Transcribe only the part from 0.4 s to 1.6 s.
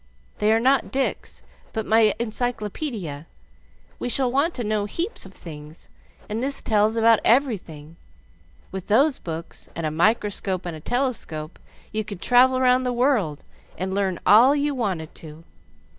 are not dics,